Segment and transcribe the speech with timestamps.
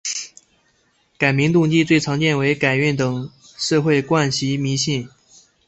[1.19, 5.07] 改名动机最常见为改运等社会惯习迷信。